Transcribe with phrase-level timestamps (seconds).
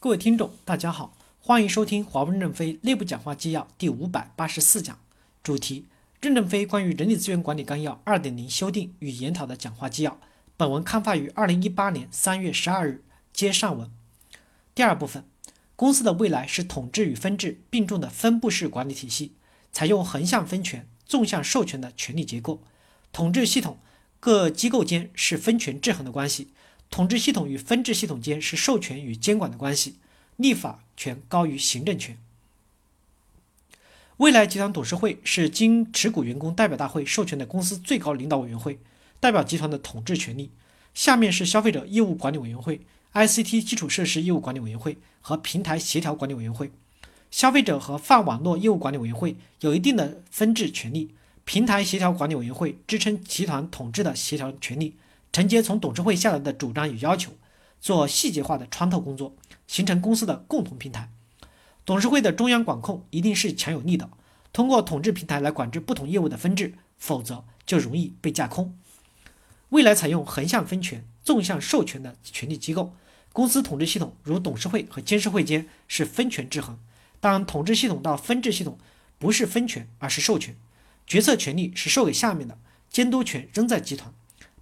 [0.00, 4.96] 各位听众，大家好，欢迎收听华为任正非内部讲话纪要第五百八十四讲，
[5.42, 5.86] 主题：
[6.20, 10.20] 任正非关于人力资源管理纲要二点零修订与研讨的讲话纪要。
[10.56, 13.90] 本文刊发于二零一八年三月十二日，接上文。
[14.72, 15.24] 第二部分，
[15.74, 19.32] 公司的未来是统治与分治并重的分布式管理体系，
[19.72, 22.62] 采用横向分权、纵向授权的权力结构。
[23.10, 23.78] 统治系统
[24.20, 26.52] 各机构间是分权制衡的关系。
[26.90, 29.96] 统治系统与分治系统间是授权与监管的关系，
[30.36, 32.18] 立法权高于行政权。
[34.16, 38.80] 未来集团董事会是经持股员工代表大会授权的公司最高领导委员会，
[39.20, 40.50] 代表集团的统治权力。
[40.92, 42.80] 下面是消费者业务管理委员会、
[43.12, 46.72] ICT 基础设施业务管理委员会和平台协调管理委员会。
[47.30, 54.94] 消费者和泛网络业务管理委员会有一定的分治权利，平台协调管理委员会支撑集团统治的协调权利。
[55.32, 57.32] 承接从董事会下来的主张与要求，
[57.80, 59.34] 做细节化的穿透工作，
[59.66, 61.10] 形成公司的共同平台。
[61.84, 64.10] 董事会的中央管控一定是强有力的，
[64.52, 68.76] 通过统治平台来管制不同业务的分制，否则就容易被架空。
[69.70, 72.94] 未来采用横向分权、纵向授权的权力机构，
[73.32, 76.78] 公司统治系统如董事会和监事会间是分权制衡，
[77.20, 78.78] 但统治系统到分治系统
[79.18, 80.56] 不是分权，而是授权，
[81.06, 82.58] 决策权力是授给下面的，
[82.90, 84.12] 监督权仍在集团。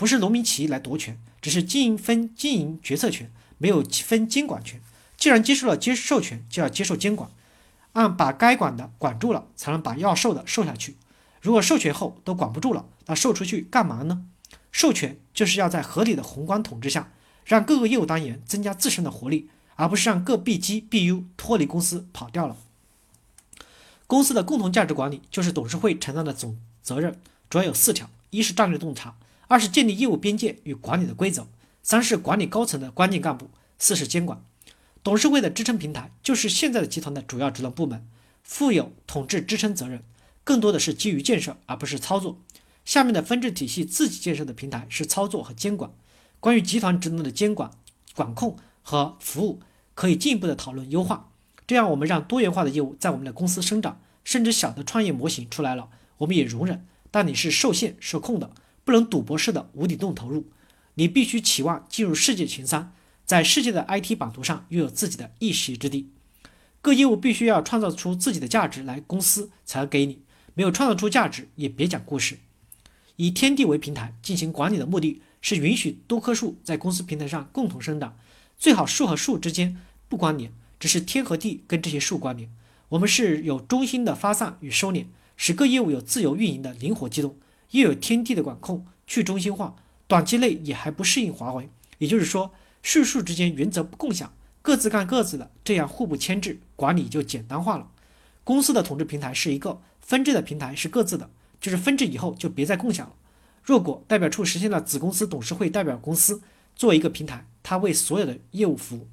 [0.00, 4.80] 不是农民起义来夺权，只是经营分经营决策权，没有分监管权。
[5.18, 7.30] 既然接受了接受权，就要接受监管，
[7.92, 10.96] 按把该管的管住了，才能把要授的授下去。
[11.42, 14.24] 如果授权后都管不住了，那授出去干嘛呢？
[14.72, 17.12] 授权就是要在合理的宏观统治下，
[17.44, 22.56] 让各个业务单元增加自身的活力，而不是让各 BGBU 脱离公司跑掉了。
[24.06, 29.14] 公司的共同价值管理就是董事会承担的总责任，主要有四条：一是战略洞察。
[29.50, 31.48] 二是建立业务边界与管理的规则，
[31.82, 34.44] 三是管理高层的关键干部，四是监管。
[35.02, 38.06] 董事会的支撑平台就是现在的集团的主要职能部门，
[38.44, 40.04] 负有统治支撑责任，
[40.44, 42.38] 更多的是基于建设而不是操作。
[42.84, 45.90] 下面的分治体系自己建设的平台是操作和监管。
[46.38, 47.72] 关于集团职能的监管、
[48.14, 49.58] 管控和服务，
[49.96, 51.32] 可以进一步的讨论优化。
[51.66, 56.86] 这样我们让多元化的业务在我们的公司生长，甚至小的创业模型出来了，我们也容忍。
[57.10, 58.52] 但你是受限受控的。
[58.90, 60.46] 不能赌博式的无底洞投入，
[60.94, 62.92] 你必须期望进入世界前三，
[63.24, 66.10] 在世界的 IT 版图上拥有自己的一席之地。
[66.80, 70.22] 各业务必须要创造出自己的价值来，公司才给你。
[70.54, 72.38] 没有创造出价值，也别讲故事。
[73.14, 78.16] 以天地为平台进行管理的目的是允许多棵树在公司平台上共同生长，
[78.58, 79.76] 最好树和树之间
[80.08, 82.50] 不关联，只是天和地跟这些树关联。
[82.88, 85.04] 我们是有中心的发散与收敛，
[85.36, 87.36] 使各业务有自由运营的灵活机动。
[87.70, 89.76] 又有天地的管控，去中心化，
[90.06, 91.68] 短期内也还不适应华为。
[91.98, 94.32] 也就是说，叙述之间原则不共享，
[94.62, 97.90] 各自干各自的，这样互不牵制，管理就简单化了。
[98.42, 101.30] 公司的统治平台是一个，分治的平台是各自的，
[101.60, 103.14] 就是分治以后就别再共享了。
[103.62, 106.42] 若果代表处实现了子公司董事会代表公司
[106.74, 109.06] 作为一个平台，它为所有的业务服务。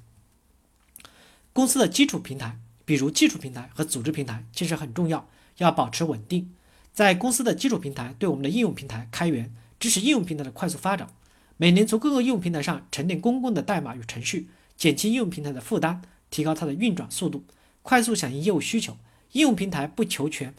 [1.52, 6.54] 公司的基础平台，比如技术平台和组织平台，其实很重要，要保持稳定。
[6.98, 11.06] 在公司的基础平台对我们的应用平台开源，支持应用平台的快速发展。
[11.56, 17.44] 每年从各个应用平台上沉淀公共的代码与程序，减轻应用平台的负担，提高它的运转速度，
[17.82, 18.96] 快速响应业务需求。
[19.30, 20.52] 应用平台不求全，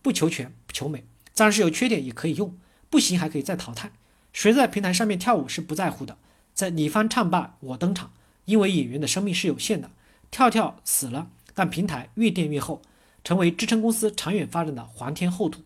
[0.00, 1.04] 不求全不求美，
[1.34, 2.56] 暂时有缺点也可以用，
[2.88, 3.92] 不行还可以再淘汰。
[4.32, 6.16] 谁在平台上面跳舞是不在乎的，
[6.54, 8.10] 在你方唱罢我登场，
[8.46, 9.90] 因为演员的生命是有限的，
[10.30, 12.80] 跳跳死了，但平台越垫越厚，
[13.22, 15.60] 成为支撑公司长远发展的皇天厚土。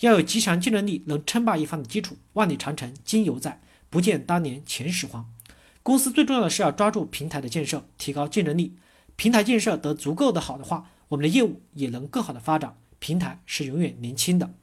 [0.00, 2.16] 要有极强竞争力，能称霸一方的基础。
[2.32, 5.30] 万里长城今犹在，不见当年秦始皇。
[5.82, 8.74] 公司最重要的是要抓住平台的建设，提高竞争力。
[9.16, 12.74] 平台建设得足够的好的话，我们的业务也能更好的发展。
[12.98, 14.54] 平台是永远年轻的。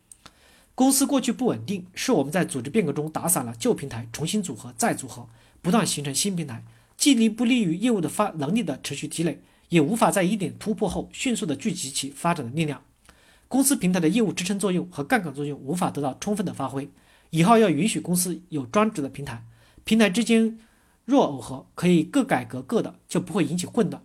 [0.73, 5.29] 公司过去不稳定，是我们在组织变革中打散了旧平台，重新组合再组合，
[5.61, 6.63] 不断形成新平台，
[6.97, 12.81] 既利不利于业务的发能力的持续积累，也无法在一点突破后迅速的聚集起发展的力量。
[13.47, 16.89] 公司平台的业务支撑作用和杠杆作用无法得到充分的发挥，
[17.29, 19.43] 以后要允许公司有专职的平台，
[19.83, 20.59] 平台之间
[21.05, 24.01] 若耦合，可以各改革各的，就不会引起混乱。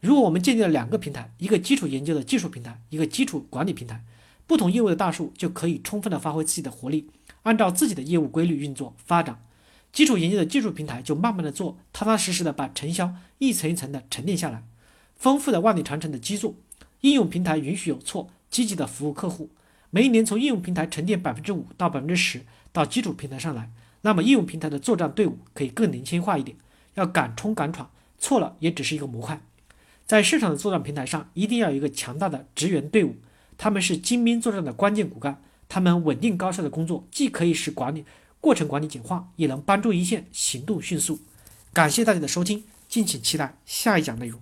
[0.00, 4.04] 如果我们建立了两个平台，一个基础研究的技术平台，一个基础管理平台，
[4.46, 7.08] 不同业务的大树就可以充分的发挥自己的活力，
[7.44, 9.42] 按照自己的业务规律运作发展。
[9.92, 14.64] 基础研究的技术平台就慢慢的做，踏踏实实的把承销一层一层的沉淀下来，
[15.16, 16.54] 丰富的万里长城的基座。
[17.02, 18.28] 应用平台允许有错。
[18.52, 19.50] 积极的服务客户，
[19.90, 23.68] 每一年从应用平台沉淀百分之五到百分之十到基础平台上来，
[24.02, 26.56] 那么应用平台的作战队伍可以更年轻化一点，
[26.94, 29.40] 要敢冲敢闯，错了也只是一个模块。
[30.06, 33.16] 在市场的作战平台上，一定要有一个强大的职员队伍，
[33.56, 35.42] 他们是精兵作战的关键骨干。
[35.68, 38.04] 他们稳定高效的工作，既可以使管理
[38.42, 41.18] 过程管理简化，也能帮助一线行动迅速。
[41.72, 44.38] 感谢大家的收听，敬请期待下一讲内容。